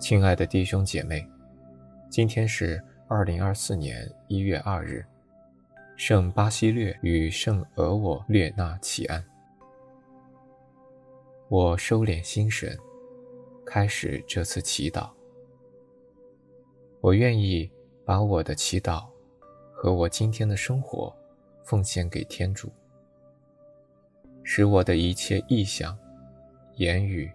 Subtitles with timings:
[0.00, 1.28] 亲爱的弟兄姐妹，
[2.08, 5.04] 今天是二零二四年一月二日，
[5.94, 9.22] 圣巴西略与圣俄我略纳祈安。
[11.50, 12.74] 我收敛心神，
[13.66, 15.10] 开始这次祈祷。
[17.02, 17.70] 我愿意
[18.02, 19.06] 把我的祈祷
[19.70, 21.14] 和我今天的生活
[21.62, 22.72] 奉献给天主，
[24.42, 25.96] 使我的一切意向、
[26.76, 27.30] 言语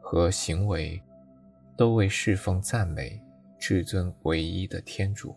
[0.00, 1.00] 和行为
[1.78, 3.22] 都为侍奉赞美
[3.56, 5.32] 至尊唯一的天主。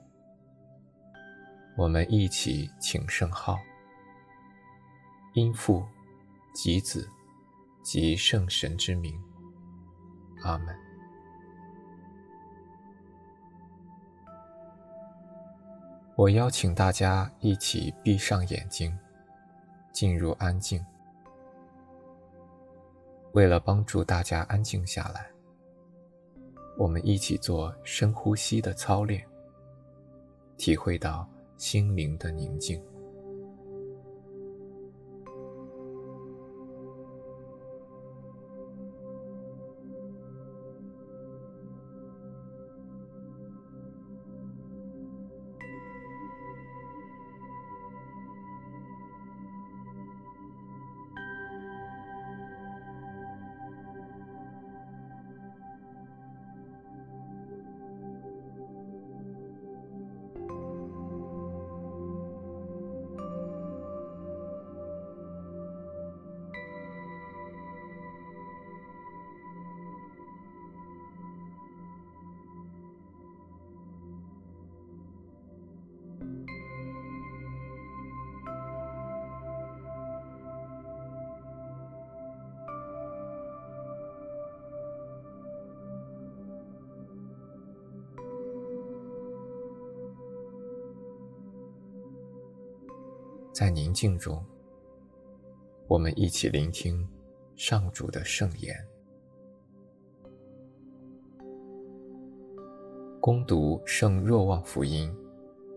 [1.78, 3.60] 我们一起请圣号，
[5.36, 5.86] 因父、
[6.52, 7.08] 及子、
[7.84, 9.16] 及圣神之名，
[10.42, 10.76] 阿门。
[16.16, 18.98] 我邀请大家一起闭上眼睛，
[19.92, 20.84] 进入安静。
[23.34, 25.30] 为了帮助大家安静下来，
[26.82, 29.24] 我们一起做深呼吸的操练，
[30.58, 32.82] 体会到心灵的宁静。
[93.62, 94.44] 在宁静中，
[95.88, 97.08] 我们一起聆听
[97.56, 98.76] 上主的圣言。
[103.20, 105.16] 恭读圣若望福音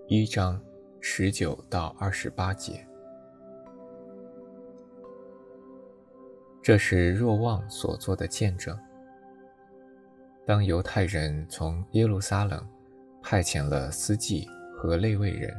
[0.08, 0.58] 一章
[0.98, 2.88] 十九到二十八节。
[6.62, 8.74] 这是若望所做的见证。
[10.46, 12.66] 当犹太人从耶路撒冷
[13.20, 15.54] 派遣了司祭和内卫人。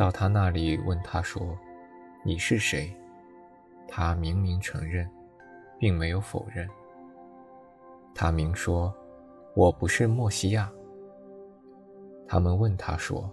[0.00, 1.54] 到他那里问他说
[2.24, 2.90] ：“你是谁？”
[3.86, 5.06] 他明明承认，
[5.78, 6.66] 并没有否认。
[8.14, 8.90] 他明说
[9.54, 10.72] ：“我不是墨西亚。”
[12.26, 13.30] 他们问他说：“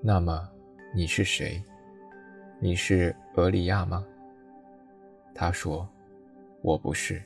[0.00, 0.48] 那么
[0.94, 1.62] 你是谁？
[2.60, 4.02] 你是俄里亚吗？”
[5.36, 5.86] 他说
[6.64, 7.22] ：“我不是。”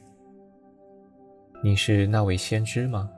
[1.62, 3.09] 你是那位先知吗？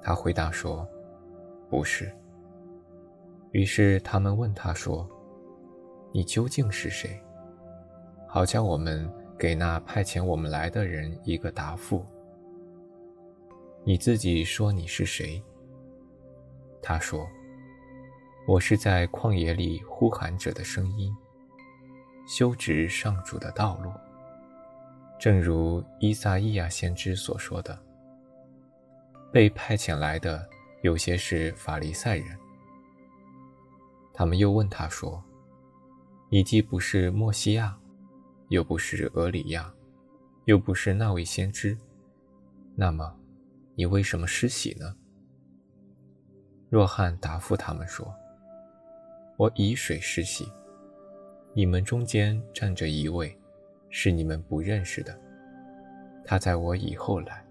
[0.00, 0.88] 他回答说
[1.68, 2.08] ：“不是。”
[3.54, 5.08] 于是他们问他说
[6.12, 7.22] ：“你究竟是谁？
[8.26, 12.04] 好叫我们给那派遣我们来的人一个答复。
[13.84, 15.40] 你自己说你是谁？”
[16.82, 17.24] 他说
[18.44, 21.14] ：“我是在旷野里呼喊者的声音，
[22.26, 23.92] 修直上主的道路。
[25.16, 27.78] 正如伊萨伊亚先知所说的，
[29.32, 30.44] 被派遣来的
[30.82, 32.36] 有些是法利赛人。”
[34.16, 35.20] 他们又问他说
[36.30, 37.76] ：“你既不是默西亚，
[38.48, 39.74] 又不是俄里亚，
[40.44, 41.76] 又不是那位先知，
[42.76, 43.18] 那么
[43.74, 44.94] 你为什么失喜呢？”
[46.70, 48.14] 若翰答复他们说
[49.36, 50.46] ：“我以水施洗，
[51.52, 53.36] 你们中间站着一位，
[53.90, 55.18] 是你们不认识的，
[56.24, 57.44] 他在我以后来，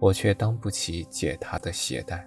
[0.00, 2.26] 我却当不起解他的鞋带。”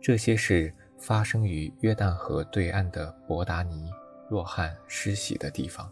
[0.00, 0.74] 这些事。
[0.98, 3.90] 发生于约旦河对岸的伯达尼，
[4.28, 5.90] 若翰施洗的地方。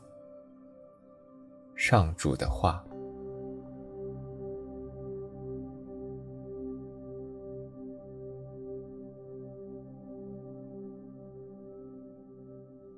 [1.74, 2.84] 上主的话。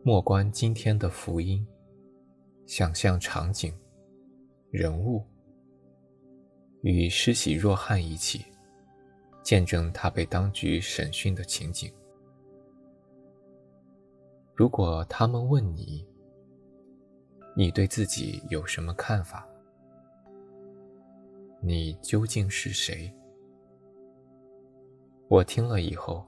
[0.03, 1.67] 莫观今天的福音，
[2.65, 3.71] 想象场景、
[4.71, 5.23] 人物，
[6.81, 8.47] 与施洗若翰一起，
[9.43, 11.93] 见证他被当局审讯的情景。
[14.59, 16.05] 如果他们问你，
[17.55, 19.47] 你对自己有什么看法？
[21.63, 23.15] 你究竟是谁？
[25.29, 26.27] 我听了以后，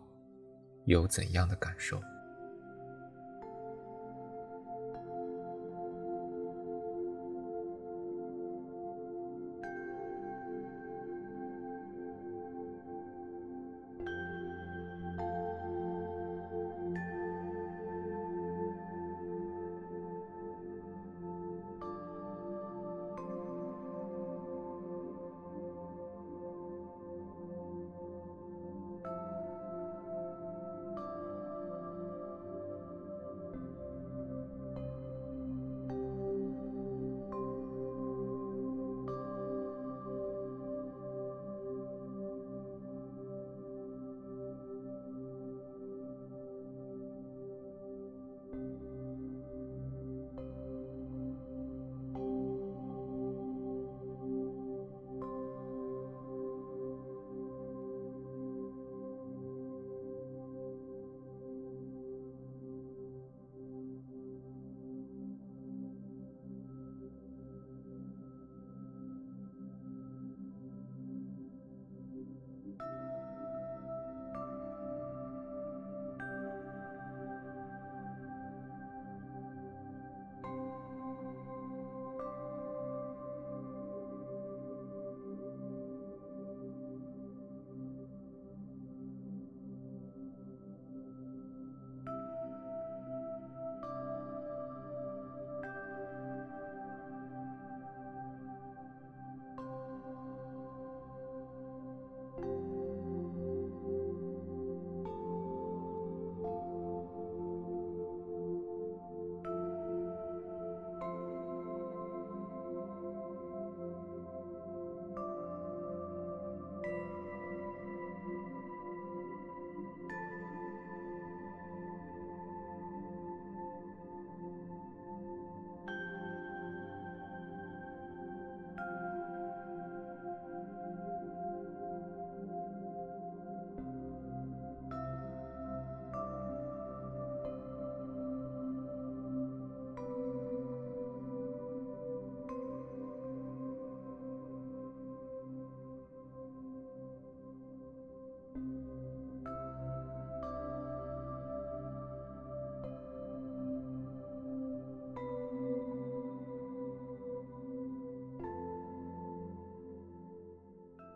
[0.85, 2.01] 有怎样的感受？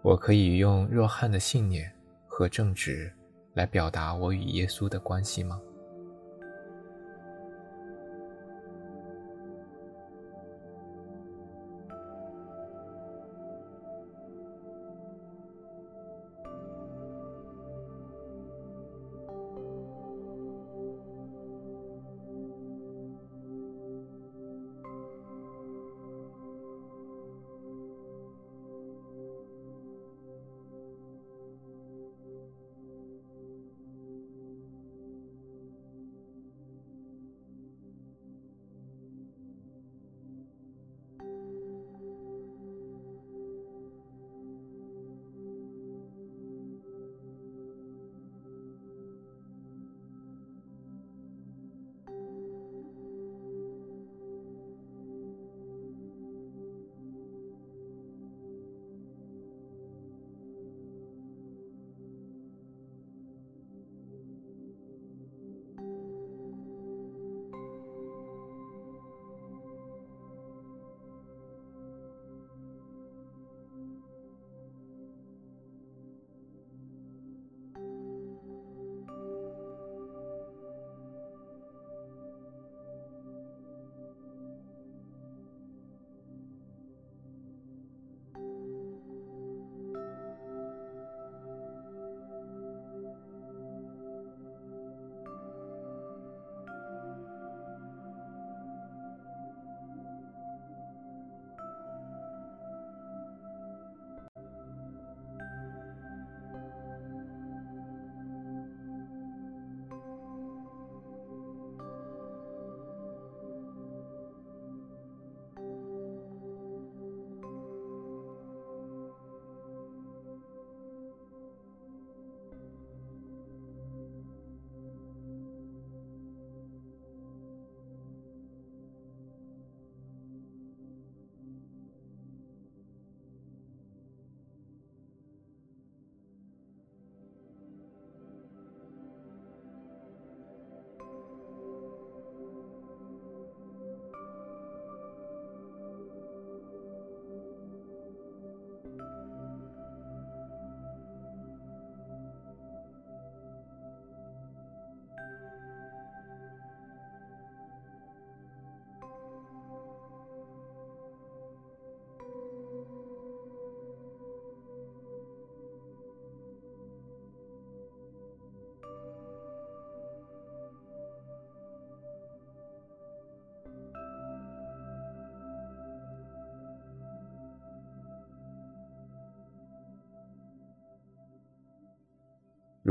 [0.04, 1.90] 我可以用若翰的信念
[2.26, 3.10] 和正直
[3.54, 5.58] 来表达我与耶稣的关系吗？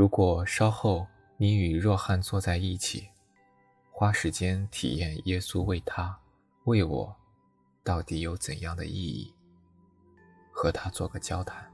[0.04, 1.06] 如果稍后
[1.38, 3.08] 你与若汉坐在一起，
[3.90, 6.14] 花时间体验耶稣为他、
[6.64, 7.16] 为我，
[7.82, 9.32] 到底有怎样的意义，
[10.52, 11.73] 和他做个交谈。